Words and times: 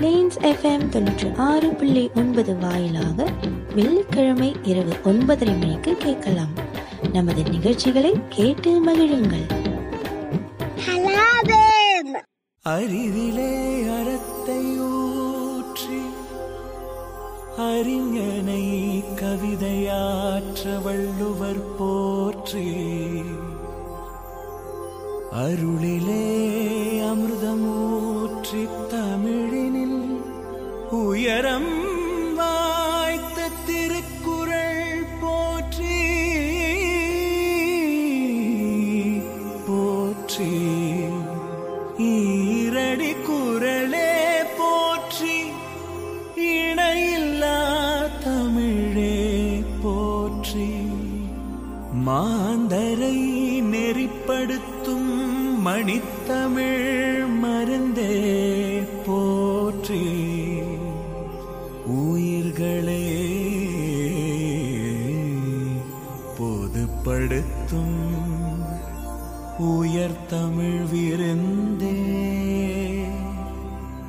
Planes 0.00 0.38
FM 0.40 0.88
தொண்ணூற்றி 0.92 1.36
ஆறு 1.36 1.68
புள்ளி 1.68 2.10
ஒன்பது 2.14 2.56
வாயிலாக 2.56 3.28
வெள்ளிக்கிழமை 3.74 4.56
இரவு 4.62 4.92
ஒன்பதரை 5.04 5.58
மணிக்கு 5.58 5.96
கேட்கலாம். 5.96 6.54
நமது 7.12 7.42
நிகழ்ச்சிகளை 7.42 8.20
கேட்டு 8.28 8.86
மகிழுங்கள். 8.86 9.46
அறிவிலே 12.62 13.82
அறத்தை 13.84 14.78
ஊற்றி 14.78 16.00
அறிஞனை 17.58 18.64
கவிதையாற்ற 19.14 20.82
வள்ளுவர் 20.82 21.76
போற்றி. 21.76 22.68
அருளிலே 25.30 26.24
அமிர்தமூற்றி 27.00 27.49
ഉയരം 30.98 31.64
தமிழ் 70.30 70.82
விருந்தே. 70.92 71.94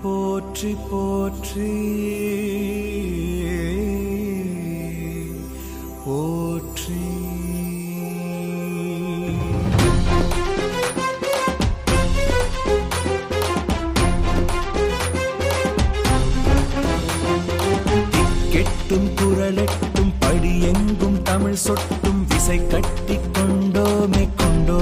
போற்றி 0.04 0.76
போற்றி. 0.92 1.72
போற்றி. 6.06 7.00
கெட்டும் 18.52 19.10
குரலெட்டும் 19.16 20.14
படியெங்கும் 20.20 21.22
தமிழ் 21.22 21.56
சொட்டும் 21.56 22.28
விசை 22.28 22.68
கட்டி 22.68 23.18
கொண்டோமே 23.32 24.30
கொண்டோ 24.36 24.82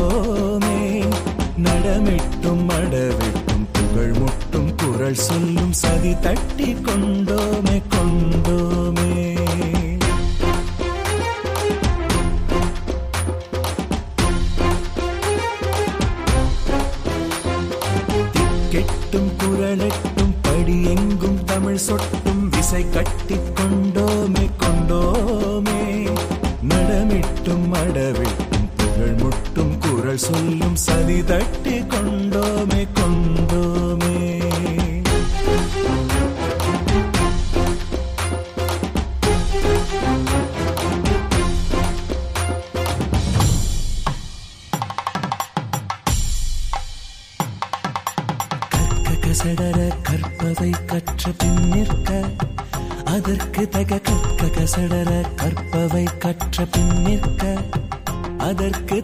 முட்டும் 5.09 5.17
குரல் 5.17 5.27
சொல்லும் 5.27 5.73
சதி 5.73 6.19
தட்டி 6.19 6.73
கொண்டோமே 6.73 7.81
கொண்டோமே. 7.93 9.11
கெட்டும் 18.69 19.31
குரலெட்டும் 19.37 20.35
படி 20.41 20.83
எங்கும் 20.83 21.43
தமிழ் 21.43 21.77
சொட்டும் 21.77 22.49
விசை 22.49 22.89
கட்டி 22.89 23.35
கொண்டோமே 23.35 24.49
கொண்டோமே. 24.57 25.81
நடமிட்டும் 26.61 27.73
அடவிட்டும் 27.73 28.69
புகழ் 28.77 29.15
முட்டும் 29.21 29.77
குரல் 29.79 30.17
சொல்லும் 30.17 30.75
சதி 30.75 31.23
தட்டி 31.23 31.79
கொண்டோமே 31.79 32.87
கொண்டோமே. 32.93 34.38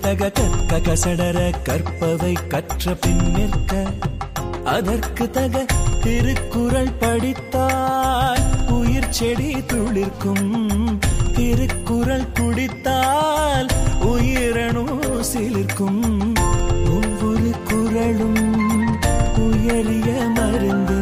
கத்தக 0.05 0.31
கற்க 0.67 0.93
கசடர 0.93 1.51
கற்பவை 1.63 2.33
கற்ற 2.47 2.93
பின் 2.93 3.31
நிற்க 3.31 3.85
அதற்கு 4.63 5.29
தக 5.29 5.65
திருக்குறள் 6.03 6.91
படித்தால் 6.99 8.39
உயிர் 8.67 9.09
செடி 9.09 9.55
துளிர்க்கும். 9.55 10.97
திருக்குறள் 11.35 12.31
குடித்தால் 12.33 13.67
உயிரணு 13.99 14.85
சிலிர்க்கும். 15.33 16.35
ஒவ்வொரு 16.85 17.51
குறளும் 17.63 18.99
உயரிய 19.37 20.11
மருந்து 20.35 20.94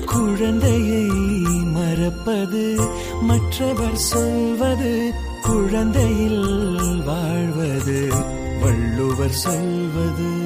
குழந்தையை 0.05 1.05
மறப்பது 1.65 2.79
மற்றவர் 3.21 3.95
சொல்வது 3.95 5.13
குழந்தையில் 5.41 7.03
வாழ்வது 7.05 8.13
வள்ளுவர் 8.61 9.31
சொல்வது. 9.31 10.36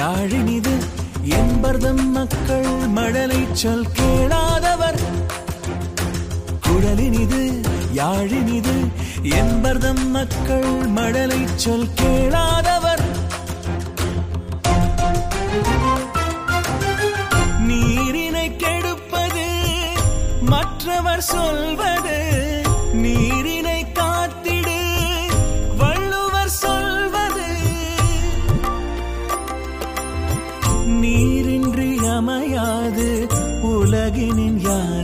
யாழினிது? 0.00 0.84
என்பர்தம் 1.22 2.10
மக்கள் 2.10 2.66
மழலை 2.88 3.46
சொல் 3.52 3.86
கேளாதவர். 3.92 5.00
குழலினிது 6.60 7.64
யாழினிது? 7.94 8.92
என்பர்தம் 9.22 10.10
மக்கள் 10.10 10.86
மழலை 10.86 11.46
சொல் 11.54 11.88
கேளாதவர். 11.94 13.02
நீரினை 17.58 18.56
கெடுப்பது 18.56 19.46
மற்றவர் 20.40 21.22
சொல்வது 21.22 22.62
நீரினை 22.92 23.49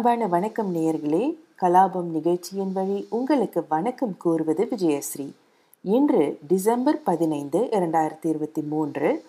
அன்பான 0.00 0.26
வணக்கம் 0.26 0.74
நேயர்களே. 0.74 1.36
கலாபம் 1.62 2.02
நிகழ்ச்சியின் 2.02 2.72
வழி 2.72 3.06
உங்களுக்கு 3.10 3.66
வணக்கம் 3.68 4.16
கூறுவது 4.16 4.68
விஜயஸ்ரீ. 4.70 5.32
இன்று 5.80 6.38
டிசம்பர் 6.46 7.02
பதினைந்து 7.02 7.58
இரண்டாயிரத்தி 7.58 8.26
இருபத்தி 8.26 8.62
மூன்று 8.62 9.24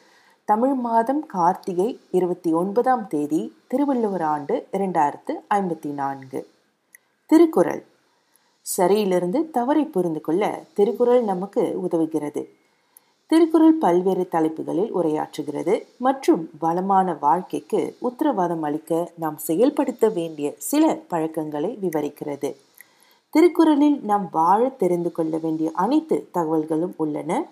தமிழ் 0.46 0.74
மாதம் 0.74 1.26
கார்த்திகை 1.26 2.00
இருபத்தி 2.12 2.54
ஒன்பதாம் 2.54 3.08
தேதி 3.08 3.54
திருவள்ளுவர் 3.68 4.22
ஆண்டு 4.22 4.68
இரண்டாயிரத்து 4.74 5.32
ஐம்பத்தி 5.50 5.94
நான்கு. 5.94 6.48
திருக்குறள். 7.26 7.84
சரியிலிருந்து 8.78 9.50
தவறை 9.52 9.84
புரிந்து 9.84 10.22
கொள்ள 10.22 10.64
திருக்குறள் 10.74 11.24
நமக்கு 11.24 11.80
உதவுகிறது. 11.82 12.48
திருக்குறள் 13.32 13.74
பல்வேறு 13.74 14.28
தலைப்புகளில் 14.28 14.96
உரையாற்றுகிறது. 14.96 15.84
மற்றும் 15.98 16.50
வளமான 16.60 17.14
வாழ்க்கைக்கு 17.14 17.96
உத்தரவாதம் 18.00 18.62
அளிக்க 18.62 19.12
நாம் 19.16 19.38
செயல்படுத்த 19.38 20.10
வேண்டிய 20.10 20.54
சில 20.58 20.96
பழக்கங்களை 21.08 21.78
விவரிக்கிறது. 21.82 22.56
திருக்குறளில் 23.30 24.00
நாம் 24.04 24.30
வாழ 24.32 24.70
தெரிந்து 24.70 25.12
கொள்ள 25.12 25.38
வேண்டிய 25.38 25.72
அனைத்து 25.74 26.28
தகவல்களும் 26.34 26.94
உள்ளன. 26.96 27.46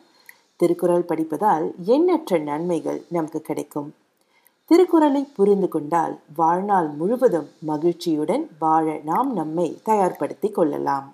திருக்குறள் 0.55 1.01
படிப்பதால் 1.01 1.73
எண்ணற்ற 1.85 2.37
நன்மைகள் 2.37 3.01
நமக்கு 3.07 3.41
கிடைக்கும். 3.41 3.93
திருக்குறளை 4.65 5.27
புரிந்து 5.35 5.67
கொண்டால் 5.67 6.19
வாழ்நாள் 6.35 6.87
முழுவதும் 6.87 7.47
மகிழ்ச்சியுடன் 7.59 8.49
வாழ 8.59 8.99
நாம் 9.03 9.33
நம்மை 9.33 9.79
தயார்படுத்திக் 9.85 10.53
கொள்ளலாம். 10.53 11.13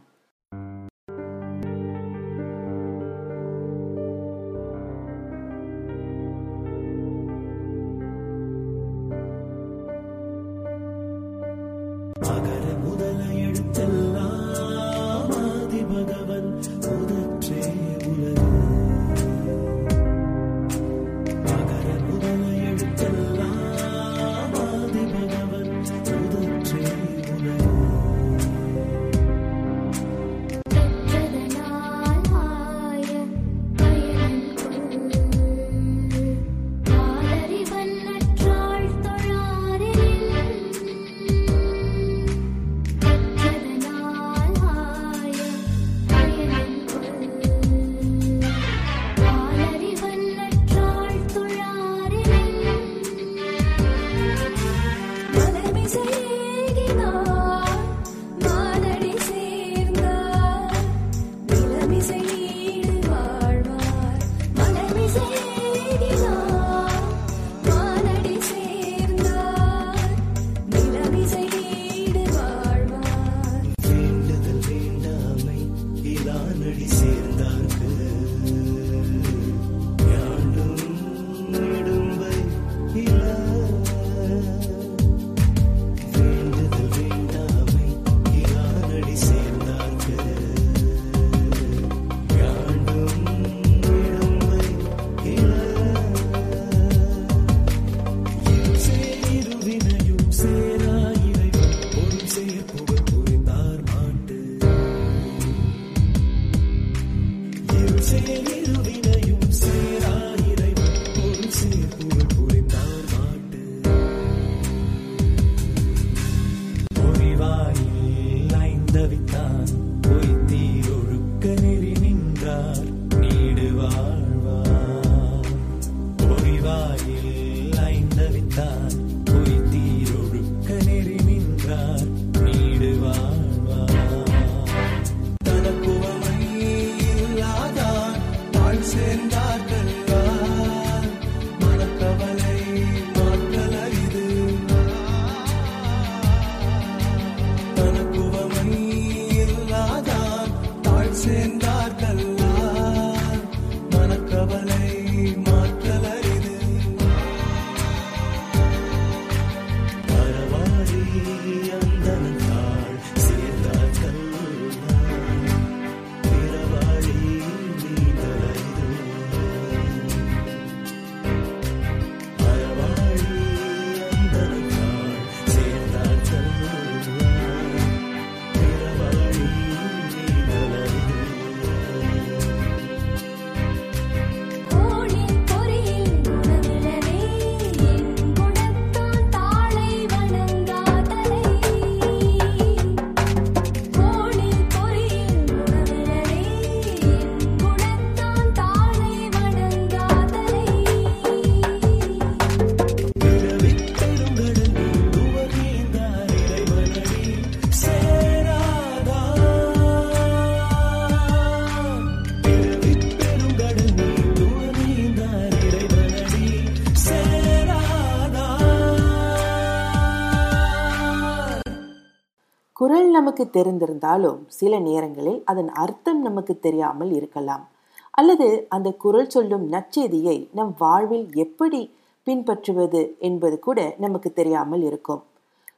நமக்கு 223.18 223.44
தெரிந்திருந்தாலும் 223.54 224.40
சில 224.48 224.80
நேரங்களில் 224.80 225.42
அதன் 225.46 225.72
அர்த்தம் 225.84 226.22
நமக்கு 226.22 226.54
தெரியாமல் 226.60 227.12
இருக்கலாம். 227.14 227.64
அல்லது 228.12 228.48
அந்த 228.70 228.90
குரல் 229.04 229.30
சொல்லும் 229.30 229.66
நற்செய்தியை 229.72 230.38
நம் 230.54 230.74
வாழ்வில் 230.78 231.28
எப்படி 231.36 231.82
பின்பற்றுவது 232.28 233.02
என்பது 233.20 233.58
கூட 233.60 233.80
நமக்கு 233.98 234.30
தெரியாமல் 234.34 234.84
இருக்கும். 234.84 235.24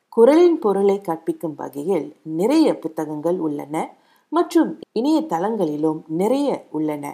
குரலின் 0.09 0.59
பொருளை 0.59 0.97
கற்பிக்கும் 1.01 1.55
வகையில் 1.57 2.15
நிறைய 2.39 2.67
புத்தகங்கள் 2.79 3.39
உள்ளன 3.39 3.75
மற்றும் 4.31 4.71
இணையதளங்களிலும் 4.99 5.99
நிறைய 6.21 6.65
உள்ளன. 6.71 7.05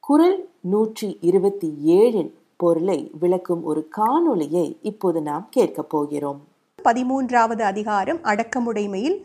குரல் 0.00 0.38
நூற்றி 0.72 1.08
இருபத்தி 1.20 1.68
ஏழின் 1.98 2.30
பொருளை 2.56 2.98
விளக்கும் 3.20 3.62
ஒரு 3.64 3.82
காணொளியை 3.96 4.66
இப்போது 4.82 5.18
நாம் 5.22 5.46
கேட்கப் 5.50 5.90
போகிறோம். 5.90 6.40
பதிமூன்றாவது 6.84 7.60
அதிகாரம் 7.60 8.20
அடக்கமுடைமையில் 8.24 9.18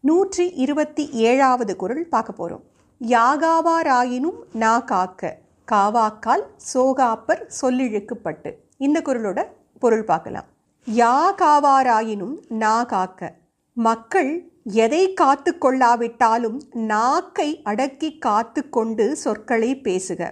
நூற்றி 0.00 0.50
இருபத்தி 0.50 1.10
ஏழாவது 1.10 1.76
குரல் 1.76 2.08
பார்க்க 2.08 2.32
போகிறோம் 2.32 2.64
யாகாவாராயினும் 3.00 4.38
நா 4.52 4.78
காக்க 4.78 5.38
காவாக்கால் 5.68 6.44
சோகாப்பர் 6.74 7.42
சொல்லிழுக்கப்பட்டு. 7.60 8.50
இந்த 8.76 9.02
குரலோட 9.04 9.40
பொருள் 9.78 10.04
பார்க்கலாம். 10.04 10.46
யா 10.86 11.16
காவாராயினும் 11.36 12.36
நா 12.48 12.84
காக்க 12.84 13.34
மக்கள் 13.72 14.50
எதை 14.62 15.12
காத்து 15.12 15.50
கொள்ளாவிட்டாலும் 15.60 16.58
நாக்கை 16.72 17.60
அடக்கி 17.62 18.18
காத்து 18.18 18.68
கொண்டு 18.68 19.16
சொற்களை 19.16 19.70
பேசுக. 19.74 20.30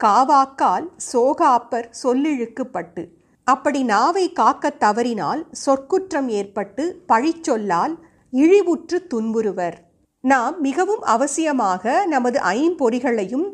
காவாக்கால் 0.00 0.88
சோகாப்பர் 1.12 1.88
சொல்லிழுக்குப்பட்டு. 2.02 3.04
அப்படி 3.48 3.82
நாவை 3.82 4.32
காக்கத் 4.32 4.78
தவறினால் 4.78 5.46
சொற்குற்றம் 5.50 6.28
ஏற்பட்டு 6.28 7.04
பழிச்சொல்லால் 7.08 7.94
இழிவுற்று 8.32 8.98
துன்புறுவர். 9.14 9.72
நாம் 10.20 10.60
மிகவும் 10.60 11.02
அவசியமாக 11.02 12.06
நமது 12.06 12.40
ஐம்பொறிகளையும் 12.40 13.46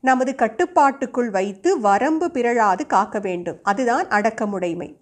நமது 0.00 0.34
கட்டுப்பாட்டுக்குள் 0.34 1.30
வைத்து 1.30 1.80
வரம்பு 1.80 2.30
பிறழாது 2.30 2.86
காக்க 2.86 3.18
வேண்டும். 3.18 3.58
அதுதான் 3.62 4.06
அடக்கமுடைமை. 4.08 4.94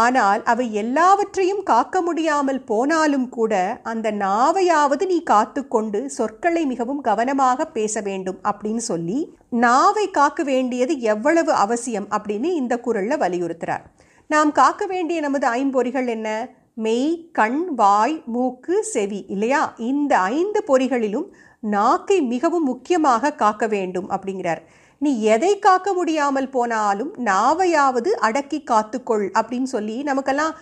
ஆனால் 0.00 0.42
அவை 0.42 0.66
எல்லாவற்றையும் 0.72 1.62
காக்க 1.62 2.00
முடியாமல் 2.00 2.60
போனாலும் 2.64 3.28
கூட 3.28 3.80
அந்த 3.82 4.12
நாவையாவது 4.12 5.04
நீ 5.06 5.22
காத்துக்கொண்டு 5.30 6.00
சொற்களை 6.06 6.62
மிகவும் 6.66 7.00
கவனமாக 7.00 7.66
பேச 7.66 8.00
வேண்டும் 8.00 8.38
அப்படின்னு 8.50 8.82
சொல்லி 8.90 9.18
நாவை 9.64 10.10
காக்க 10.10 10.42
வேண்டியது 10.42 11.00
எவ்வளவு 11.00 11.52
அவசியம் 11.54 12.08
அப்படின்னு 12.10 12.50
இந்த 12.60 12.80
குரல்ல 12.86 13.18
வலியுறுத்துறார். 13.24 13.84
நாம் 14.30 14.52
காக்க 14.52 14.86
வேண்டிய 14.86 15.20
நமது 15.20 15.46
ஐம்பொறிகள் 15.54 16.08
என்ன? 16.08 16.28
மெய் 16.74 17.28
கண் 17.32 17.62
வாய் 17.74 18.22
மூக்கு 18.26 18.76
செவி 18.84 19.24
இல்லையா? 19.28 19.62
இந்த 19.76 20.12
ஐந்து 20.18 20.60
பொறிகளிலும் 20.68 21.28
நாக்கை 21.60 22.20
மிகவும் 22.20 22.64
முக்கியமாக 22.64 23.32
காக்க 23.32 23.66
வேண்டும் 23.66 24.08
அப்படிங்கிறார். 24.10 24.62
நீ 25.02 25.10
எதை 25.34 25.52
காக்க 25.58 25.88
முடியாமல் 25.92 26.50
போனாலும் 26.50 27.12
நாவையாவது 27.24 28.10
அடக்கி 28.26 28.58
காத்துக்கொள் 28.70 29.26
அப்படின்னு 29.38 29.68
சொல்லி 29.74 29.96
நமக்கெல்லாம் 30.02 30.56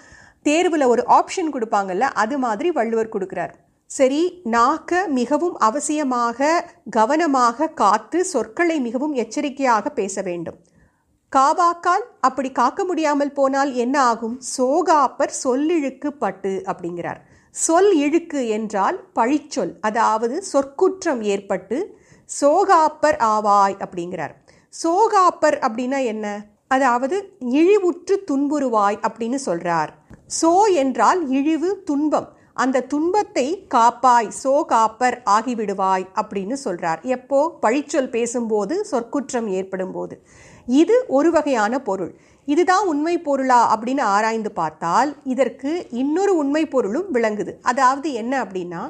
தேர்வில் 0.46 0.84
ஒரு 0.84 1.02
ஆப்ஷன் 1.18 1.50
கொடுப்பாங்கல்ல 1.54 2.06
அது 2.22 2.36
மாதிரி 2.38 2.68
வள்ளுவர் 2.70 3.12
கொடுக்குறார். 3.14 3.52
சரி 3.90 4.22
நாக்க 4.52 5.00
மிகவும் 5.08 5.56
அவசியமாக 5.58 6.48
கவனமாக 6.90 7.68
காத்து 7.74 8.18
சொற்களை 8.24 8.76
மிகவும் 8.80 9.14
எச்சரிக்கையாக 9.14 9.90
பேச 9.90 10.22
வேண்டும். 10.22 10.58
காவாக்கால் 11.32 12.04
அப்படி 12.20 12.50
காக்க 12.52 12.84
முடியாமல் 12.84 13.32
போனால் 13.32 13.72
என்ன 13.74 13.96
ஆகும்? 14.02 14.36
சோகாப்பர் 14.56 15.34
சொல்லிழுக்கு 15.44 16.08
பட்டு 16.22 16.52
அப்படிங்கிறார். 16.66 17.20
சொல் 17.54 17.92
இழுக்கு 18.04 18.40
என்றால் 18.48 18.98
பழிச்சொல் 19.14 19.72
அதாவது 19.80 20.36
சொற்குற்றம் 20.42 21.22
ஏற்பட்டு 21.32 21.78
சோகாப்பர் 22.38 23.18
ஆவாய் 23.34 23.76
அப்படிங்கிறார். 23.84 24.34
சோகாப்பர் 24.82 25.56
அப்படின்னா 25.66 26.00
என்ன? 26.04 26.26
அதாவது 26.68 27.16
இழிவுற்று 27.50 28.16
துன்புறுவாய் 28.28 28.98
அப்படின்னு 29.08 29.38
சொல்றார். 29.46 29.90
சோ 30.40 30.52
என்றால் 30.74 31.20
இழிவு 31.28 31.70
துன்பம். 31.84 32.28
அந்த 32.54 32.84
துன்பத்தை 32.92 33.46
காப்பாய் 33.68 34.28
சோ 34.42 34.54
காப்பர் 34.66 35.16
ஆகிவிடுவாய் 35.36 36.06
அப்படின்னு 36.20 36.56
சொல்றார். 36.64 37.00
எப்போ? 37.16 37.40
பழிச்சொல் 37.62 38.10
பேசும்போது 38.10 38.74
சொற்குற்றம் 38.84 39.48
ஏற்படும் 39.48 39.92
போது 39.92 40.16
இது 40.82 40.96
ஒரு 41.08 41.30
வகையான 41.30 41.74
பொருள். 41.80 42.12
இதுதான் 42.48 42.86
உண்மை 42.86 43.18
பொருளா 43.18 43.60
அப்படின்னு 43.74 44.02
ஆராய்ந்து 44.14 44.50
பார்த்தால் 44.52 45.10
இதற்கு 45.24 45.70
இன்னொரு 45.90 46.32
உண்மை 46.36 46.64
பொருளும் 46.66 47.08
விளங்குது. 47.14 47.52
அதாவது 47.62 48.12
என்ன 48.12 48.32
அப்படின்னா 48.44 48.82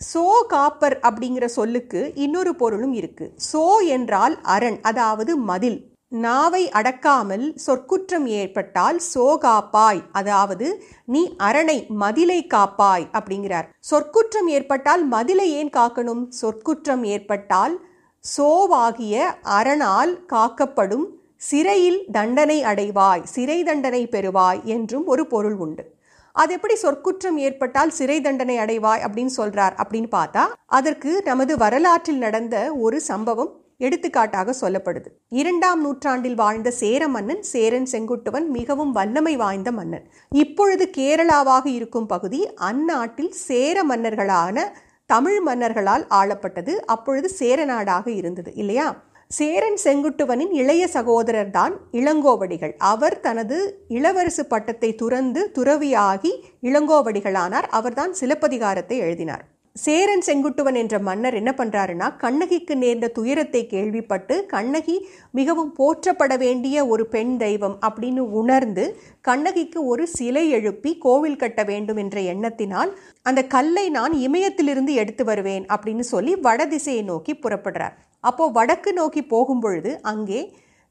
சோ 0.00 0.24
காப்பர் 0.52 0.96
அப்படிங்கிற 1.08 1.44
சொல்லுக்கு 1.58 2.00
இன்னொரு 2.24 2.52
பொருளும் 2.54 2.92
இருக்கு. 2.92 3.26
சோ 3.50 3.64
என்றால் 3.96 4.34
அரண் 4.54 4.78
அதாவது 4.82 5.32
மதில். 5.50 5.78
நாவை 6.12 6.60
அடக்காமல் 6.78 7.46
சொற்குற்றம் 7.64 8.26
ஏற்பட்டால் 8.40 8.98
சோ 9.08 9.26
காப்பாய் 9.38 10.00
அதாவது 10.12 10.68
நீ 11.04 11.22
அரணை 11.48 11.76
மதிலை 12.02 12.38
காப்பாய் 12.46 13.04
அப்படிங்கிறார். 13.12 13.68
சொற்குற்றம் 13.90 14.48
ஏற்பட்டால் 14.48 15.04
மதிலை 15.06 15.48
ஏன் 15.60 15.74
காக்கணும்? 15.76 16.22
சொற்குற்றம் 16.40 17.04
ஏற்பட்டால் 17.14 17.76
சோவாகிய 18.24 19.16
அரணால் 19.58 20.14
காக்கப்படும் 20.26 21.06
சிறையில் 21.48 22.00
தண்டனை 22.10 22.58
அடைவாய் 22.64 23.26
சிறை 23.34 23.58
தண்டனை 23.62 24.02
பெறுவாய் 24.06 24.60
என்றும் 24.76 25.06
ஒரு 25.06 25.24
பொருள் 25.26 25.58
உண்டு. 25.66 25.84
அது 26.32 26.54
எப்படி 26.54 26.74
சொற்குற்றம் 26.74 27.36
ஏற்பட்டால் 27.36 27.90
சிறை 27.90 28.20
தண்டனை 28.20 28.58
அடைவாய் 28.58 29.04
அப்படின்னு 29.06 29.30
சொல்றார் 29.36 29.74
அப்படின்னு 29.82 30.10
பார்த்தா 30.16 30.44
அதற்கு 30.66 31.22
நமது 31.24 31.56
வரலாற்றில் 31.56 32.18
நடந்த 32.18 32.74
ஒரு 32.74 33.00
சம்பவம் 33.00 33.66
எடுத்துக்காட்டாக 33.76 34.54
சொல்லப்படுது. 34.60 35.06
இரண்டாம் 35.28 35.80
நூற்றாண்டில் 35.80 36.34
வாழ்ந்த 36.34 36.70
சேர 36.70 37.08
மன்னன் 37.08 37.42
சேரன் 37.42 37.88
செங்குட்டுவன் 37.92 38.46
மிகவும் 38.46 38.92
வல்லமை 38.92 39.36
வாய்ந்த 39.36 39.72
மன்னன். 39.72 40.10
இப்பொழுது 40.30 40.90
கேரளாவாக 40.96 41.66
இருக்கும் 41.66 42.06
பகுதி 42.06 42.48
அந்நாட்டில் 42.54 43.30
சேர 43.30 43.84
மன்னர்களான 43.84 44.64
தமிழ் 45.06 45.40
மன்னர்களால் 45.40 46.06
ஆளப்பட்டது. 46.10 46.70
அப்பொழுது 46.70 47.28
சேர 47.28 47.64
நாடாக 47.64 48.10
இருந்தது 48.10 48.54
இல்லையா? 48.54 49.02
சேரன் 49.30 49.76
செங்குட்டுவனின் 49.84 50.52
இளைய 50.52 50.82
சகோதரர் 50.88 51.50
தான் 51.50 51.74
இளங்கோவடிகள். 51.92 52.72
அவர் 52.92 53.16
தனது 53.20 53.56
இளவரசு 53.88 54.44
பட்டத்தை 54.48 54.90
துறந்து 54.94 55.40
துறவியாகி 55.56 56.32
இளங்கோவடிகளானார். 56.62 57.68
அவர்தான் 57.78 58.14
சிலப்பதிகாரத்தை 58.20 58.98
எழுதினார். 58.98 59.44
சேரன் 59.76 60.24
செங்குட்டுவன் 60.26 60.74
என்ற 60.74 60.94
மன்னர் 60.98 61.34
என்ன 61.34 61.50
பண்றாருன்னா 61.56 62.06
கண்ணகிக்கு 62.16 62.74
நேர்ந்த 62.76 63.12
துயரத்தை 63.18 63.62
கேள்விப்பட்டு 63.66 64.34
கண்ணகி 64.46 64.96
மிகவும் 65.32 65.70
போற்றப்பட 65.72 66.32
வேண்டிய 66.38 66.86
ஒரு 66.86 67.06
பெண் 67.06 67.36
தெய்வம் 67.36 67.76
அப்படின்னு 67.88 68.24
உணர்ந்து 68.40 68.86
கண்ணகிக்கு 69.20 69.86
ஒரு 69.86 70.06
சிலை 70.16 70.44
எழுப்பி 70.50 70.92
கோவில் 70.98 71.40
கட்ட 71.44 71.62
வேண்டும் 71.64 71.96
என்ற 71.96 72.18
எண்ணத்தினால் 72.34 72.92
அந்த 73.22 73.42
கல்லை 73.56 73.86
நான் 73.90 74.16
இமயத்திலிருந்து 74.26 74.94
எடுத்து 74.94 75.24
வருவேன் 75.24 75.66
அப்படின்னு 75.76 76.06
சொல்லி 76.14 76.34
வடதிசையை 76.48 77.02
நோக்கி 77.02 77.34
புறப்படுறார். 77.34 77.96
அப்போ 78.24 78.44
வடக்கு 78.48 78.92
நோக்கி 78.92 79.22
போகும்பொழுது 79.30 79.90
அங்கே 80.02 80.40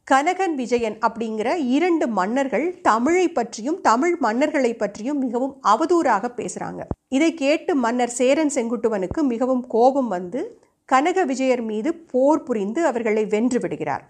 கனகன் 0.07 0.55
விஜயன் 0.55 0.97
அப்படிங்கிற 1.01 1.47
இரண்டு 1.67 2.05
மன்னர்கள் 2.09 2.67
தமிழை 2.81 3.25
பற்றியும் 3.29 3.79
தமிழ் 3.81 4.15
மன்னர்களை 4.21 4.71
பற்றியும் 4.75 5.19
மிகவும் 5.19 5.55
அவதூறாக 5.63 6.29
பேசுகிறாங்க 6.37 6.83
இதை 7.09 7.33
கேட்டு 7.33 7.75
மன்னர் 7.75 8.09
சேரன் 8.09 8.53
செங்குட்டுவனுக்கு 8.55 9.21
மிகவும் 9.23 9.67
கோபம் 9.67 10.07
வந்து 10.07 10.41
கனக 10.89 11.25
விஜயர் 11.25 11.61
மீது 11.61 11.89
போர் 12.11 12.43
புரிந்து 12.43 12.81
அவர்களை 12.85 13.25
வென்று 13.25 13.59
விடுகிறார். 13.59 14.05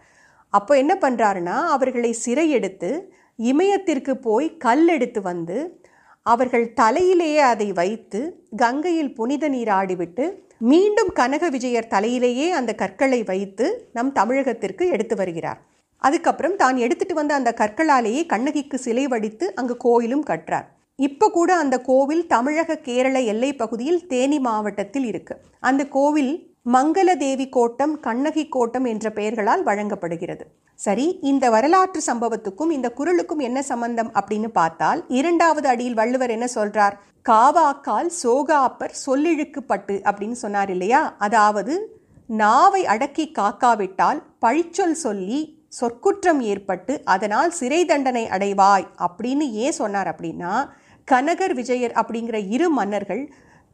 அப்போ 0.54 0.78
என்ன 0.78 0.94
பண்ணுறாருன்னா 1.02 1.56
அவர்களை 1.76 2.16
சிறையெடுத்து 2.26 2.92
இமயத்திற்கு 3.40 4.14
போய் 4.18 4.58
கல் 4.58 4.88
எடுத்து 4.88 5.22
வந்து 5.22 5.58
அவர்கள் 6.26 6.74
தலையிலேயே 6.76 7.42
அதை 7.54 7.74
வைத்து 7.74 8.22
கங்கையில் 8.56 9.14
புனித 9.14 9.50
நீராடிவிட்டு 9.50 10.26
மீண்டும் 10.62 11.10
கனக 11.14 11.50
விஜயர் 11.50 11.90
தலையிலேயே 11.92 12.46
அந்த 12.50 12.72
கற்களை 12.74 13.24
வைத்து 13.24 13.66
நம் 13.94 14.12
தமிழகத்திற்கு 14.12 14.84
எடுத்து 14.96 15.16
வருகிறார். 15.16 15.60
அதுக்கப்புறம் 16.02 16.56
தான் 16.56 16.78
எடுத்துட்டு 16.78 17.14
வந்த 17.14 17.34
அந்த 17.34 17.52
கற்களாலேயே 17.60 18.26
கண்ணகிக்கு 18.26 18.78
சிலை 18.78 19.08
வடித்து 19.08 19.46
அங்கு 19.54 19.78
கோயிலும் 19.78 20.24
கற்றார் 20.24 20.68
இப்போ 21.00 21.30
கூட 21.30 21.50
அந்த 21.56 21.76
கோவில் 21.90 22.24
தமிழக 22.28 22.80
கேரள 22.88 23.18
எல்லை 23.34 23.52
பகுதியில் 23.54 24.08
தேனி 24.08 24.40
மாவட்டத்தில் 24.40 25.06
இருக்கு. 25.06 25.36
அந்த 25.60 25.86
கோவில் 25.98 26.34
மங்களதேவி 26.76 27.46
கோட்டம் 27.50 28.00
கண்ணகி 28.00 28.44
கோட்டம் 28.50 28.86
என்ற 28.86 29.10
பெயர்களால் 29.10 29.62
வழங்கப்படுகிறது. 29.64 30.44
சரி 30.80 31.06
இந்த 31.22 31.46
வரலாற்று 31.50 32.02
சம்பவத்துக்கும் 32.08 32.72
இந்த 32.78 32.88
குரலுக்கும் 32.98 33.44
என்ன 33.48 33.60
சம்பந்தம் 33.62 34.12
அப்படின்னு 34.20 34.50
பார்த்தால் 34.60 35.02
இரண்டாவது 35.20 35.68
அடியில் 35.68 35.94
வள்ளுவர் 35.94 36.30
என்ன 36.30 36.48
சொல்றார்? 36.56 36.98
காவாக்கால் 37.30 38.10
சோகாப்பர் 38.24 38.96
சொல்லிழுக்குப்பட்டு 39.06 39.96
அப்படின்னு 40.04 40.38
சொன்னார் 40.44 40.70
இல்லையா? 40.70 41.02
அதாவது 41.18 41.76
நாவை 42.30 42.82
அடக்கி 42.86 43.26
காக்காவிட்டால் 43.40 44.20
பழிச்சொல் 44.46 44.98
சொல்லி 45.06 45.40
சொற்குற்றம் 45.70 46.42
ஏற்பட்டு 46.52 46.94
அதனால் 47.04 47.52
சிறை 47.52 47.82
தண்டனை 47.86 48.26
அடைவாய் 48.36 48.88
அப்படின்னு 49.08 49.46
ஏன் 49.64 49.80
சொன்னார் 49.82 50.10
அப்படின்னா 50.14 50.54
கனகர் 51.08 51.54
விஜயர் 51.54 51.94
அப்படிங்கிற 51.94 52.38
இரு 52.50 52.68
மன்னர்கள் 52.70 53.24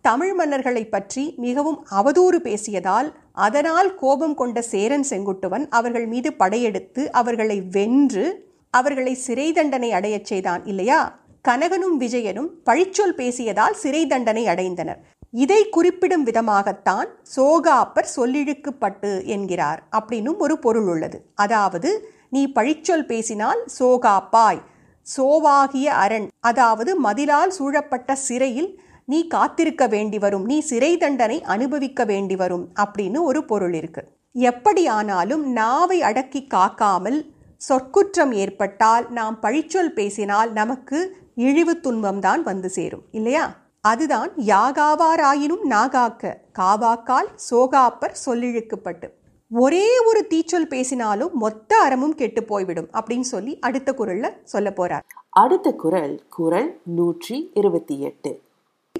தமிழ் 0.05 0.33
மன்னர்களை 0.33 0.83
பற்றி 0.89 1.24
மிகவும் 1.38 1.77
அவதூறு 1.89 2.38
பேசியதால் 2.38 3.10
அதனால் 3.33 3.89
கோபம் 3.95 4.36
கொண்ட 4.36 4.62
சேரன் 4.62 5.05
செங்குட்டுவன் 5.10 5.65
அவர்கள் 5.69 6.07
மீது 6.07 6.29
படையெடுத்து 6.33 7.03
அவர்களை 7.12 7.57
வென்று 7.69 8.25
அவர்களை 8.74 9.13
சிறை 9.15 9.48
தண்டனை 9.51 9.89
அடையச் 9.93 10.25
செய்தான் 10.25 10.62
இல்லையா? 10.65 11.00
கனகனும் 11.45 11.98
விஜயனும் 12.00 12.50
பழிச்சொல் 12.65 13.15
பேசியதால் 13.17 13.72
சிறை 13.74 14.03
தண்டனை 14.07 14.43
அடைந்தனர். 14.48 15.00
இதை 15.33 15.62
குறிப்பிடும் 15.69 16.25
விதமாகத்தான் 16.25 17.10
சோகாப்பர் 17.36 18.10
சொல்லிழுக்கப்பட்டு 18.15 19.12
என்கிறார் 19.25 19.81
அப்படின்னும் 19.98 20.38
ஒரு 20.38 20.60
பொருள் 20.60 20.88
உள்ளது. 20.88 21.17
அதாவது 21.36 21.91
நீ 22.29 22.43
பழிச்சொல் 22.55 23.07
பேசினால் 23.07 23.62
சோகாப்பாய் 23.79 24.62
சோவாகிய 25.07 25.88
அரண் 26.03 26.27
அதாவது 26.39 26.91
மதிலால் 27.01 27.53
சூழப்பட்ட 27.57 28.15
சிறையில் 28.27 28.72
நீ 29.05 29.27
காத்திருக்க 29.27 29.88
வேண்டி 29.88 30.17
வரும் 30.17 30.45
நீ 30.45 30.60
சிறை 30.60 30.98
தண்டனை 30.98 31.43
அனுபவிக்க 31.43 32.05
வேண்டி 32.05 32.35
வரும் 32.35 32.70
அப்படின்னு 32.79 33.22
ஒரு 33.22 33.46
பொருள் 33.46 33.74
இருக்கு. 33.74 34.07
எப்படியானாலும் 34.31 35.51
நாவை 35.51 36.01
அடக்கி 36.01 36.48
காக்காமல் 36.48 37.31
சொற்குற்றம் 37.57 38.31
ஏற்பட்டால் 38.31 39.11
நாம் 39.11 39.39
பழிச்சொல் 39.42 39.94
பேசினால் 39.94 40.51
நமக்கு 40.51 41.18
இழிவு 41.35 41.79
துன்பம்தான் 41.83 42.42
வந்து 42.42 42.70
சேரும் 42.70 43.03
இல்லையா? 43.11 43.61
அதுதான் 43.81 44.31
யாகாவாராயினும் 44.35 45.66
நாகாக்க 45.70 46.33
காவாக்கால் 46.59 47.29
சோகாப்பர் 47.51 48.16
சொல்லிழுக்கப்பட்டு. 48.25 49.09
ஒரே 49.50 50.00
ஒரு 50.05 50.27
தீச்சொல் 50.29 50.68
பேசினாலும் 50.68 51.29
மொத்த 51.33 51.77
அறமும் 51.77 52.16
கெட்டு 52.16 52.44
போய்விடும் 52.44 52.89
அப்படின்னு 52.94 53.27
சொல்லி 53.33 53.59
அடுத்த 53.59 53.96
குரல்ல 53.98 54.31
சொல்ல 54.44 54.74
போறார். 54.77 55.01
அடுத்த 55.29 55.72
குரல் 55.72 56.24
குரல் 56.29 56.79
நூற்றி 56.83 57.51
இருபத்தி 57.53 58.00
எட்டு. 58.00 58.42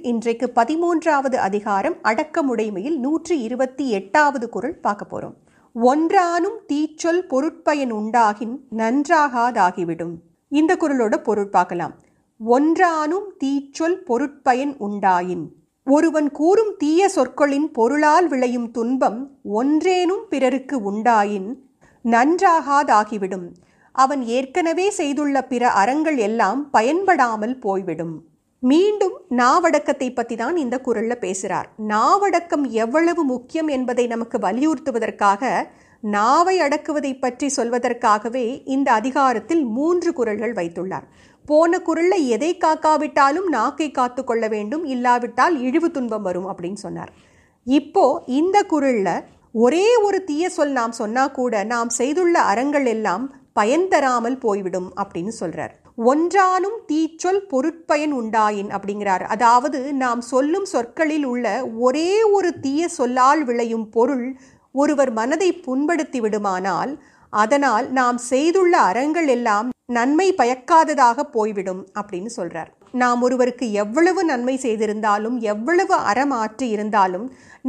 இன்றைக்கு 0.10 0.52
பதிமூன்றாவது 0.56 1.36
அதிகாரம் 1.36 1.96
அடக்கமுடைமையில் 2.04 2.96
நூற்றி 2.96 3.42
இருபத்தி 3.42 3.90
எட்டாவது 3.90 4.50
குரல் 4.50 4.80
பார்க்க 4.80 5.06
போறோம். 5.12 5.36
ஒன்றானும் 5.74 6.58
தீச்சொல் 6.68 7.22
பொருட்பயன் 7.28 7.92
உண்டாகின் 7.92 8.68
நன்றாகாதாகிவிடும். 8.78 10.16
இந்த 10.48 10.76
குரலோட 10.80 11.18
பொருள் 11.18 11.50
பார்க்கலாம். 11.50 11.94
ஒன்றானும் 12.40 13.34
தீச்சொல் 13.38 13.96
பொருட்பயன் 14.04 14.76
உண்டாயின். 14.78 15.46
ஒருவன் 15.86 16.32
கூறும் 16.32 16.76
தீய 16.78 17.10
சொற்களின் 17.10 17.72
பொருளால் 17.72 18.28
விளையும் 18.28 18.72
துன்பம் 18.72 19.40
ஒன்றேனும் 19.44 20.28
பிறருக்கு 20.30 20.82
உண்டாயின். 20.92 21.50
நன்றாகாதாகிவிடும். 22.06 23.48
அவன் 23.92 24.22
ஏற்கனவே 24.22 24.90
செய்துள்ள 24.90 25.44
பிற 25.44 25.70
அறங்கள் 25.70 26.18
எல்லாம் 26.18 26.70
பயன்படாமல் 26.70 27.60
போய்விடும். 27.60 28.16
மீண்டும் 28.64 29.16
நாவடக்கத்தை 29.40 30.08
பற்றி 30.10 30.36
தான் 30.36 30.58
இந்த 30.62 30.76
குரலில் 30.80 31.22
பேசுகிறார் 31.24 31.68
நாவடக்கம் 31.92 32.66
எவ்வளவு 32.84 33.22
முக்கியம் 33.32 33.70
என்பதை 33.78 34.06
நமக்கு 34.08 34.38
வலியுறுத்துவதற்காக 34.46 35.50
நாவை 36.04 36.56
அடக்குவதை 36.66 37.12
பற்றி 37.16 37.48
சொல்வதற்காகவே 37.58 38.46
இந்த 38.76 38.88
அதிகாரத்தில் 39.00 39.64
மூன்று 39.76 40.10
குரல்கள் 40.14 40.56
வைத்துள்ளார். 40.60 41.06
போன 41.46 41.80
குரலில் 41.88 42.26
எதை 42.36 42.52
காக்காவிட்டாலும் 42.58 43.48
நாக்கை 43.58 43.90
காத்து 43.92 44.24
கொள்ள 44.24 44.48
வேண்டும் 44.48 44.84
இல்லாவிட்டால் 44.94 45.56
இழிவு 45.68 45.90
துன்பம் 45.92 46.26
வரும் 46.30 46.50
அப்படின்னு 46.52 46.82
சொன்னார். 46.86 47.14
இப்போ 47.68 48.06
இந்த 48.40 48.58
குரலில் 48.74 49.24
ஒரே 49.56 49.88
ஒரு 50.08 50.20
தீய 50.24 50.46
சொல் 50.50 50.76
நாம் 50.80 51.00
சொன்னா 51.02 51.24
கூட 51.40 51.64
நாம் 51.74 51.92
செய்துள்ள 52.00 52.36
அறங்கள் 52.52 52.90
எல்லாம் 52.96 53.26
பயன் 53.54 53.88
தராமல் 53.88 54.42
போய்விடும் 54.46 54.92
அப்படின்னு 55.04 55.34
சொல்றார். 55.40 55.74
ஒன்றானும் 55.98 56.78
தீச்சொல் 56.90 57.42
பொருட்பயன் 57.52 58.14
உண்டாயின் 58.20 58.70
அப்படிங்கிறார். 58.76 59.24
அதாவது 59.34 59.80
நாம் 60.04 60.22
சொல்லும் 60.32 60.68
சொற்களில் 60.72 61.28
உள்ள 61.32 61.48
ஒரே 61.88 62.10
ஒரு 62.36 62.50
தீய 62.64 62.88
சொல்லால் 63.00 63.44
விளையும் 63.50 63.88
பொருள் 63.96 64.26
ஒருவர் 64.76 65.12
மனதை 65.20 65.50
புண்படுத்தி 65.66 66.22
விடுமானால் 66.26 66.94
அதனால் 67.34 67.86
நாம் 68.00 68.18
செய்துள்ள 68.32 68.74
அறங்கள் 68.90 69.30
எல்லாம் 69.36 69.70
நன்மை 69.98 70.28
பயக்காததாக 70.40 71.24
போய்விடும் 71.36 71.84
அப்படின்னு 72.00 72.32
சொல்றார். 72.40 72.72
நாம் 73.02 73.22
ஒருவருக்கு 73.26 73.66
எவ்வளவு 73.84 74.22
நன்மை 74.32 74.56
செய்திருந்தாலும் 74.66 75.38
எவ்வளவு 75.54 75.96
அறம் 76.12 76.36
ஆற்றி 76.42 76.68
இருந்தாலும் 76.76 77.26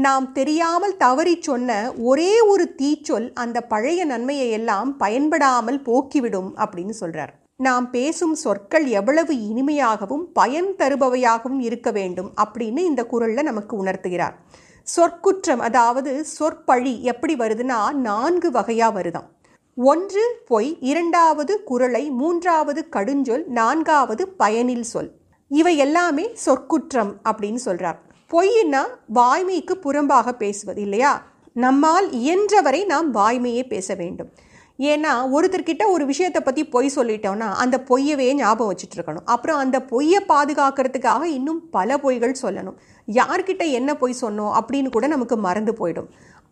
நாம் 0.07 0.27
தெரியாமல் 0.33 0.97
தவறி 0.97 1.37
சொன்ன 1.49 1.79
ஒரே 2.11 2.33
ஒரு 2.53 2.67
தீச்சொல் 2.81 3.29
அந்த 3.45 3.67
பழைய 3.73 4.01
நன்மையை 4.13 4.51
எல்லாம் 4.59 4.91
பயன்படாமல் 4.97 5.81
போக்கிவிடும் 5.89 6.53
அப்படின்னு 6.65 6.97
சொல்றார். 7.01 7.33
நாம் 7.57 7.91
பேசும் 7.91 8.35
சொற்கள் 8.35 8.87
எவ்வளவு 8.87 9.35
இனிமையாகவும் 9.35 10.23
பயன் 10.33 10.75
தருபவையாகவும் 10.79 11.61
இருக்க 11.61 11.91
வேண்டும் 11.91 12.33
அப்படின்னு 12.45 12.79
இந்த 12.79 13.07
குரலில் 13.07 13.43
நமக்கு 13.43 13.85
உணர்த்துகிறார். 13.85 14.35
சொற்குற்றம் 14.83 15.61
அதாவது 15.61 16.27
சொற்பழி 16.39 17.01
எப்படி 17.01 17.35
வருதுன்னா 17.35 17.93
நான்கு 17.93 18.51
வகையாக 18.51 19.03
வருதாம். 19.03 19.29
ஒன்று 19.77 20.43
பொய். 20.47 20.77
இரண்டாவது 20.81 21.63
குரலை. 21.63 22.11
மூன்றாவது 22.11 22.87
கடுஞ்சொல். 22.91 23.47
நான்காவது 23.47 24.29
பயனில் 24.29 24.83
சொல். 24.83 25.13
இவை 25.49 25.77
எல்லாமே 25.77 26.31
சொற்குற்றம் 26.35 27.21
அப்படின்னு 27.25 27.63
சொல்கிறார் 27.67 28.03
பொய்னா 28.33 28.83
வாய்மைக்கு 29.15 29.75
புறம்பாக 29.83 30.33
பேசுவது 30.33 30.81
இல்லையா? 30.81 31.23
நம்மால் 31.55 32.11
இயன்றவரை 32.11 32.85
நாம் 32.87 33.15
வாய்மையே 33.15 33.67
பேச 33.69 33.95
வேண்டும். 33.95 34.31
ஏன்னா 34.79 35.11
ஒருத்தர்கிட்ட 35.33 35.83
ஒரு 35.89 36.07
விஷயத்தை 36.07 36.43
பற்றி 36.43 36.65
பொய் 36.65 36.91
சொல்லிட்டோம்னா 36.97 37.53
அந்த 37.53 37.85
பொய்யவே 37.89 38.35
ஞாபகம் 38.35 38.71
வச்சுட்டு 38.73 38.97
இருக்கணும் 38.97 39.25
அப்புறம் 39.25 39.57
அந்த 39.57 39.83
பொய்யை 39.83 40.21
பாதுகாக்கிறதுக்காக 40.29 41.23
இன்னும் 41.23 41.71
பல 41.71 41.97
பொய்கள் 41.97 42.35
சொல்லணும். 42.43 42.75
யார்கிட்ட 43.09 43.71
என்ன 43.71 43.95
பொய் 43.95 44.21
சொன்னோம் 44.21 44.53
அப்படின்னு 44.59 44.91
கூட 44.91 45.07
நமக்கு 45.07 45.37
மறந்து 45.37 45.75
போயிடும். 45.81 46.09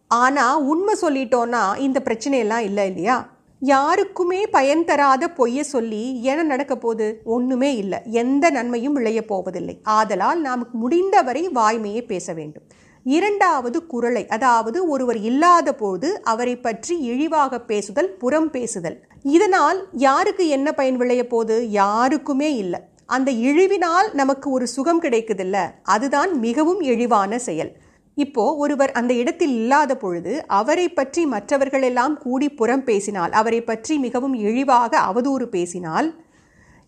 ஆனால் 0.07 0.63
உண்மை 0.63 0.95
சொல்லிட்டோன்னா 1.01 1.79
இந்த 1.79 2.03
பிரச்சனையெல்லாம் 2.05 2.59
இல்லை 2.59 2.87
இல்லையா? 2.87 3.31
யாருக்குமே 3.59 4.47
பயன் 4.47 4.85
தராத 4.85 5.31
பொய்யை 5.31 5.63
சொல்லி 5.63 6.23
என்ன 6.23 6.43
நடக்க 6.43 6.77
போகுது? 6.77 7.21
ஒன்றுமே 7.25 7.77
இல்லை. 7.77 7.99
எந்த 8.05 8.51
நன்மையும் 8.51 8.93
விளைய 8.93 9.25
போவதில்லை. 9.25 9.79
ஆதலால் 9.83 10.41
நமக்கு 10.41 10.79
முடிந்தவரை 10.79 11.49
வாய்மையை 11.49 12.07
பேச 12.07 12.33
வேண்டும். 12.33 12.63
இரண்டாவது 13.07 13.87
குரலை 13.87 14.23
அதாவது 14.29 14.89
ஒருவர் 14.89 15.19
இல்லாத 15.21 15.69
போது 15.75 16.09
அவரை 16.23 16.55
பற்றி 16.57 16.95
இழிவாக 17.11 17.61
பேசுதல் 17.61 18.11
புறம் 18.13 18.51
பேசுதல். 18.51 18.97
இதனால் 19.37 19.79
யாருக்கு 19.93 20.45
என்ன 20.49 20.69
பயன் 20.73 20.97
விளைய 20.97 21.23
போது 21.27 21.55
யாருக்குமே 21.71 22.51
இல்லை. 22.57 22.81
அந்த 23.07 23.31
இழிவினால் 23.49 24.09
நமக்கு 24.13 24.51
ஒரு 24.51 24.67
சுகம் 24.67 25.03
கிடைக்குதில்ல. 25.03 25.57
அதுதான் 25.95 26.39
மிகவும் 26.39 26.81
இழிவான 26.81 27.39
செயல். 27.39 27.73
இப்போ 28.17 28.45
ஒருவர் 28.57 28.93
அந்த 28.93 29.13
இடத்தில் 29.15 29.55
இல்லாத 29.61 29.93
பொழுது 29.97 30.33
அவரை 30.47 30.87
பற்றி 30.89 31.23
மற்றவர்கள் 31.27 31.83
எல்லாம் 31.83 32.15
கூடி 32.19 32.49
புறம் 32.49 32.85
பேசினால் 32.85 33.33
அவரை 33.33 33.61
பற்றி 33.63 33.95
மிகவும் 33.99 34.35
இழிவாக 34.35 34.93
அவதூறு 35.11 35.47
பேசினால் 35.47 36.11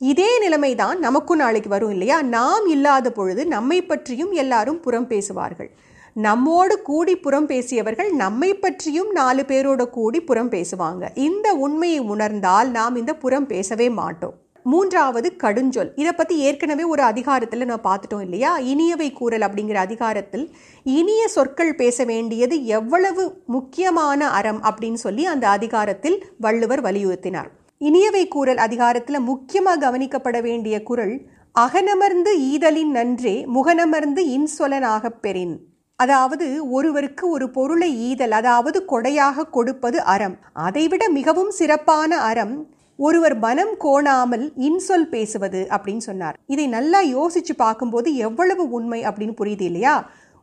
இதே 0.00 0.30
நிலைமைதான் 0.44 0.98
நமக்கும் 0.98 1.40
நாளைக்கு 1.42 1.68
வரும் 1.68 1.90
இல்லையா? 1.90 2.22
நாம் 2.22 2.66
இல்லாத 2.66 3.10
பொழுது 3.10 3.42
நம்மை 3.46 3.78
பற்றியும் 3.82 4.32
எல்லாரும் 4.42 4.80
புறம் 4.80 5.06
பேசுவார்கள். 5.06 5.70
நம்மோடு 6.14 6.82
கூடி 6.82 7.16
புறம் 7.16 7.46
பேசியவர்கள் 7.46 8.10
நம்மை 8.10 8.54
பற்றியும் 8.54 9.10
நாலு 9.10 9.42
பேரோட 9.42 9.84
கூடி 9.84 10.20
புறம் 10.20 10.50
பேசுவாங்க. 10.50 11.08
இந்த 11.14 11.54
உண்மையை 11.54 11.98
உணர்ந்தால் 11.98 12.70
நாம் 12.70 12.96
இந்த 12.96 13.16
புறம் 13.16 13.46
பேசவே 13.46 13.88
மாட்டோம். 13.88 14.34
மூன்றாவது 14.62 15.36
கடுஞ்சொல். 15.42 15.92
இதை 15.96 16.12
பற்றி 16.12 16.38
ஏற்கனவே 16.38 16.82
ஒரு 16.82 17.02
அதிகாரத்தில் 17.02 17.64
நான் 17.64 17.80
பார்த்துட்டோம் 17.80 18.20
இல்லையா? 18.20 18.58
இனியவை 18.58 19.12
கூறல் 19.12 19.40
அப்படிங்கிற 19.40 19.74
அதிகாரத்தில் 19.74 20.56
இனிய 20.84 21.28
சொற்கள் 21.28 21.74
பேச 21.74 22.04
வேண்டியது 22.04 22.66
எவ்வளவு 22.66 23.42
முக்கியமான 23.46 24.28
அறம் 24.28 24.62
அப்படின்னு 24.62 24.94
சொல்லி 24.94 25.26
அந்த 25.26 25.48
அதிகாரத்தில் 25.48 26.24
வள்ளுவர் 26.38 26.82
வலியுறுத்தினார். 26.82 27.48
இனியவை 27.80 28.28
கூறல் 28.28 28.56
அதிகாரத்தில் 28.56 29.20
முக்கியமாக 29.20 29.90
கவனிக்கப்பட 29.90 30.42
வேண்டிய 30.42 30.82
குரல் 30.82 31.20
அகனமர்ந்து 31.58 32.38
ஈதலின் 32.38 32.90
நன்றே 32.90 33.46
முகனமர்ந்து 33.54 34.22
இன்சொலனாகப் 34.28 35.20
பெறின். 35.20 35.72
அதாவது 35.98 36.46
ஒருவருக்கு 36.70 37.24
ஒரு 37.28 37.46
பொருளை 37.50 37.88
ஈதல் 38.08 38.30
அதாவது 38.30 38.78
கொடையாக 38.92 39.46
கொடுப்பது 39.50 39.98
அறம். 40.04 40.36
அதைவிட 40.52 41.04
மிகவும் 41.08 41.50
சிறப்பான 41.50 42.18
அறம் 42.20 42.54
ஒருவர் 42.98 43.36
மனம் 43.38 43.74
கோணாமல் 43.84 44.44
இன்சொல் 44.68 45.08
பேசுவது 45.08 45.60
அப்படின்னு 45.70 46.04
சொன்னார். 46.10 46.36
இதை 46.46 46.66
நல்லா 46.66 47.00
யோசிச்சு 47.16 47.54
பார்க்கும்போது 47.56 48.08
எவ்வளவு 48.16 48.64
உண்மை 48.70 49.00
அப்படின்னு 49.04 49.34
புரியுது 49.40 49.60
இல்லையா? 49.60 49.94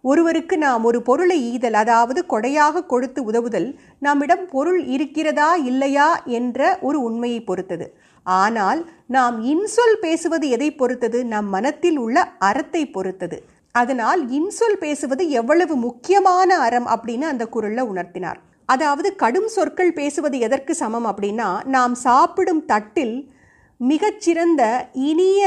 ஒருவருக்கு 0.03 0.55
நாம் 0.57 0.83
ஒரு 0.83 0.99
பொருளை 1.01 1.37
ஈதல் 1.51 1.73
அதாவது 1.73 2.25
கொடையாக 2.29 2.85
கொடுத்து 2.85 3.19
உதவுதல் 3.23 3.67
நம்மிடம் 3.99 4.45
பொருள் 4.49 4.79
இருக்கிறதா 4.85 5.49
இல்லையா 5.71 6.09
என்ற 6.39 6.77
ஒரு 6.81 6.99
உண்மையை 7.01 7.41
பொறுத்தது. 7.41 7.87
ஆனால் 8.25 8.79
நாம் 9.07 9.37
இன்சொல் 9.43 9.97
பேசுவது 10.01 10.49
எதை 10.49 10.69
பொறுத்தது? 10.71 11.25
நம் 11.25 11.49
மனத்தில் 11.49 11.97
உள்ள 11.97 12.23
அறத்தை 12.39 12.83
பொறுத்தது. 12.87 13.39
அதனால் 13.75 14.21
இன்சொல் 14.29 14.79
பேசுவது 14.79 15.23
எவ்வளவு 15.29 15.75
முக்கியமான 15.75 16.57
அறம் 16.57 16.87
அப்படின்னு 16.87 17.21
அந்த 17.21 17.43
குரல்ல 17.53 17.81
உணர்த்தினார். 17.91 18.39
அதாவது 18.65 19.15
கடும் 19.15 19.47
சொற்கள் 19.47 19.93
பேசுவது 19.93 20.37
எதற்கு 20.39 20.73
சமம் 20.75 21.05
அப்படின்னா 21.05 21.49
நாம் 21.65 21.95
சாப்பிடும் 21.95 22.65
தட்டில் 22.65 23.15
மிகச்சிறந்த 23.77 24.63
இனிய 24.93 25.43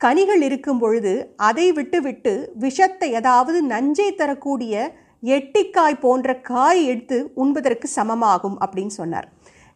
கனிகள் 0.00 0.42
இருக்கும் 0.42 0.78
பொழுது 0.78 1.12
அதை 1.36 1.72
விட்டுவிட்டு 1.72 2.52
விஷத்தை 2.54 3.14
அதாவது 3.14 3.62
நஞ்சை 3.62 4.08
தரக்கூடிய 4.14 4.74
எட்டிக்காய் 5.22 6.00
போன்ற 6.00 6.28
காய் 6.40 6.84
எடுத்து 6.84 7.18
உண்பதற்கு 7.34 7.88
சமமாகும் 7.96 8.56
அப்படின்னு 8.64 8.94
சொன்னார். 9.00 9.26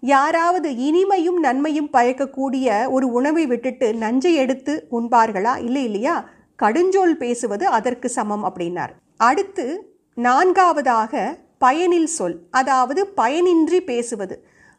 யாராவது 0.03 0.71
இனிமையும் 0.71 1.39
நன்மையும் 1.39 1.91
பயக்கக்கூடிய 1.93 2.91
ஒரு 2.91 3.07
உணவை 3.13 3.47
விட்டுட்டு 3.47 3.95
நஞ்சை 3.95 4.35
எடுத்து 4.35 4.73
உண்பார்களா? 4.93 5.53
இல்லை 5.65 5.85
இல்லையா? 5.85 6.17
கடுஞ்சொல் 6.59 7.17
பேசுவது 7.17 7.67
அதற்கு 7.67 8.09
சமம் 8.09 8.45
அப்படின்னார். 8.45 8.93
அடுத்து 9.17 9.67
நான்காவதாக 10.15 11.39
பயனில் 11.59 12.07
சொல் 12.07 12.39
அதாவது 12.51 13.13
பயனின்றி 13.17 13.81
பேசுவது. 13.81 14.37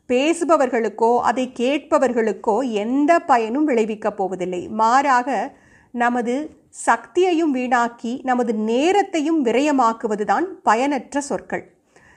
பேசுபவர்களுக்கோ 0.07 1.19
அதை 1.19 1.51
கேட்பவர்களுக்கோ 1.59 2.71
எந்த 2.71 3.19
பயனும் 3.19 3.67
விளைவிக்கப் 3.67 4.17
போவதில்லை. 4.17 4.67
மாறாக 4.67 5.57
நமது 5.91 6.33
சக்தியையும் 6.85 7.53
வீணாக்கி 7.55 8.23
நமது 8.23 8.53
நேரத்தையும் 8.53 9.45
விரயமாக்குவதுதான் 9.45 10.45
பயனற்ற 10.63 11.21
சொற்கள். 11.21 11.63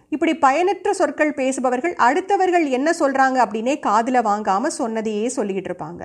இப்படி 0.08 0.36
பயனற்ற 0.36 0.92
சொற்கள் 0.92 1.34
பேசுபவர்கள் 1.34 1.94
அடுத்தவர்கள் 1.98 2.68
என்ன 2.68 2.90
சொல்கிறாங்க 3.00 3.38
அப்படின்னே 3.44 3.78
காதில் 3.78 4.20
வாங்காமல் 4.22 4.70
சொன்னதையே 4.70 5.26
சொல்லிக்கிட்டு 5.36 5.70
இருப்பாங்க. 5.70 6.04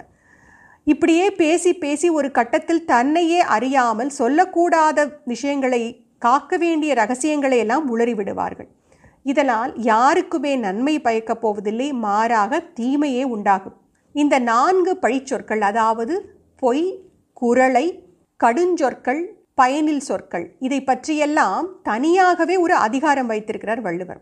இப்படியே 0.87 1.31
பேசி 1.31 1.73
பேசி 1.73 2.09
ஒரு 2.09 2.31
கட்டத்தில் 2.31 2.85
தன்னையே 2.85 3.41
அறியாமல் 3.55 4.11
சொல்லக்கூடாத 4.17 5.05
விஷயங்களை 5.25 5.83
காக்க 6.17 6.57
வேண்டிய 6.57 6.93
ரகசியங்களை 6.93 7.57
எல்லாம் 7.57 7.85
உளறிவிடுவார்கள் 7.97 8.69
இதனால் 9.23 9.71
யாருக்குமே 9.81 10.55
நன்மை 10.55 10.95
பயக்கப் 10.99 11.41
போவதில்லை 11.41 11.93
மாறாக 11.93 12.59
தீமையே 12.59 13.23
உண்டாகும். 13.23 13.77
இந்த 14.15 14.39
நான்கு 14.39 14.97
பழிச்சொற்கள் 15.01 15.59
அதாவது 15.59 16.15
பொய் 16.55 16.85
குரலை 17.33 17.85
கடுஞ்சொற்கள் 18.39 19.21
பயனில் 19.55 19.99
சொற்கள் 19.99 20.45
இதை 20.59 20.83
பற்றியெல்லாம் 20.83 21.67
தனியாகவே 21.83 22.55
ஒரு 22.57 22.75
அதிகாரம் 22.75 23.27
வைத்திருக்கிறார் 23.27 23.81
வள்ளுவர். 23.81 24.21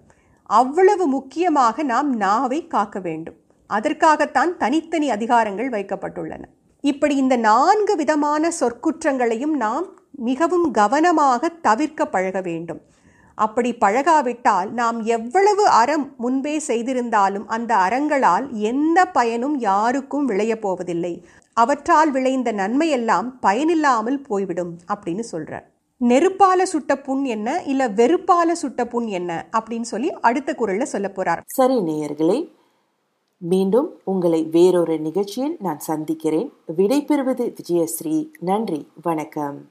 அவ்வளவு 0.50 1.08
முக்கியமாக 1.08 1.84
நாம் 1.84 2.10
நாவை 2.16 2.68
காக்க 2.68 3.00
வேண்டும். 3.00 3.38
அதற்காகத்தான் 3.72 4.58
தனித்தனி 4.58 5.10
அதிகாரங்கள் 5.10 5.70
வைக்கப்பட்டுள்ளன. 5.70 6.44
இப்படி 6.84 7.16
இந்த 7.16 7.36
நான்கு 7.36 7.96
விதமான 7.96 8.52
சொற்குற்றங்களையும் 8.60 9.56
நாம் 9.58 9.86
மிகவும் 10.12 10.72
கவனமாக 10.72 11.50
தவிர்க்க 11.50 12.06
பழக 12.06 12.42
வேண்டும். 12.42 12.82
அப்படி 13.38 13.70
பழகாவிட்டால் 13.76 14.70
நாம் 14.74 14.98
எவ்வளவு 15.04 15.68
அறம் 15.68 16.14
முன்பே 16.18 16.60
செய்திருந்தாலும் 16.60 17.48
அந்த 17.48 17.76
அறங்களால் 17.76 18.48
எந்த 18.52 19.06
பயனும் 19.06 19.58
யாருக்கும் 19.60 20.26
விளையப் 20.26 20.62
போவதில்லை. 20.62 21.14
அவற்றால் 21.54 22.12
விளைந்த 22.12 22.50
நன்மையெல்லாம் 22.54 23.28
பயனில்லாமல் 23.40 24.22
போய்விடும் 24.22 24.74
அப்படின்னு 24.94 25.20
சொல்கிறார் 25.20 25.66
நெருப்பால 26.02 26.62
சுட்ட 26.64 26.92
புண் 26.98 27.24
என்ன? 27.24 27.50
இல்ல 27.64 27.90
வெறுப்பால 27.90 28.52
சுட்ட 28.52 28.86
புண் 28.86 29.06
என்ன? 29.06 29.32
அப்படின்னு 29.52 29.88
சொல்லி 29.92 30.10
அடுத்த 30.22 30.56
குரல்ல 30.58 30.84
சொல்ல 30.84 31.12
போறார். 31.16 31.42
சரி 31.46 31.74
நேயர்களே 31.74 32.38
மீண்டும் 33.44 34.00
உங்களை 34.04 34.44
வேறொரு 34.44 35.00
நிகழ்ச்சியில் 35.00 35.56
நான் 35.60 35.80
சந்திக்கிறேன். 35.80 36.54
விடைபெறுவது 36.78 37.56
விஜயஸ்ரீ. 37.58 38.28
நன்றி. 38.40 38.88
வணக்கம். 39.02 39.70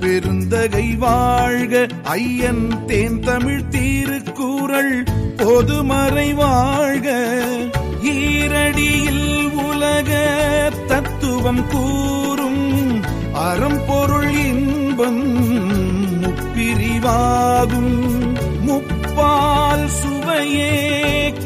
பெருந்தகை 0.01 0.95
வாழ்க. 0.95 1.87
ஐயன் 2.03 2.85
தேன் 2.87 3.21
தமிழ் 3.21 3.63
தீருக்கூறள் 3.71 5.07
பொதுமறை 5.37 6.33
வாழ்க. 6.33 7.39
ஈரடியில் 8.03 9.51
உலக 9.51 10.11
தத்துவம் 10.87 11.67
கூறும் 11.67 13.03
அறம் 13.35 13.86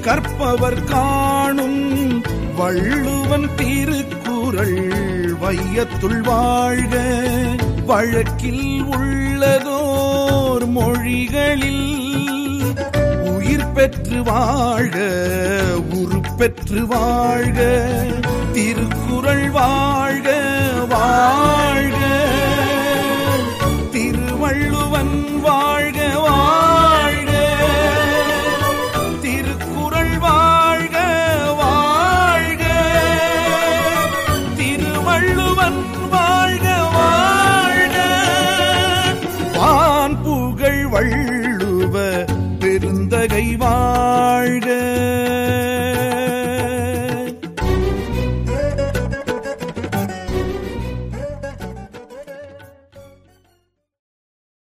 கற்பவர் 0.02 0.84
காணும் 0.84 2.22
வள்ளுவன் 2.56 3.54
திருக்குறள் 3.56 5.34
வையத்துள் 5.40 6.20
வாழ்க. 6.20 7.04
வழக்கில் 7.86 8.84
உள்ளதோர் 8.84 10.66
மொழிகளில் 10.66 11.98
உயிர் 13.24 13.72
பெற்று 13.72 14.22
வாழ்க 14.22 14.98
உருப்பெற்று 15.90 16.86
வாழ்க. 16.86 17.86
திருக்குறள் 18.52 19.50
வாழ்க 19.50 20.38
வாழ்க. 20.88 21.96
திருவள்ளுவன் 23.90 25.40
வாழ்க 25.40 26.18
வாழ்க. 26.18 26.89